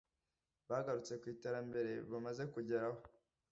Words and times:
bagarutse 0.69 1.13
ku 1.21 1.25
iterambere 1.33 1.91
bamaze 2.11 2.43
kugeraho 2.53 2.99